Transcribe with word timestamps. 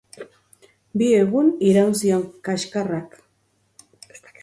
Bi 1.01 1.09
egun 1.17 1.53
iraun 1.73 1.93
zion 2.01 2.25
kaxkarrak. 2.49 3.19